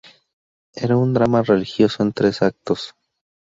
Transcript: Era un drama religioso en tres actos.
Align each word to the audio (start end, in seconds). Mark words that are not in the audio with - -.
Era 0.73 0.97
un 0.97 1.13
drama 1.13 1.43
religioso 1.43 2.01
en 2.01 2.11
tres 2.11 2.41
actos. 2.41 2.95